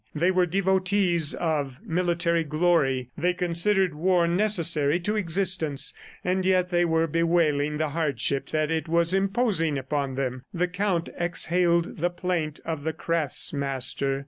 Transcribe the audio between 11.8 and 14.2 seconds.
the plaint of the craftsmaster.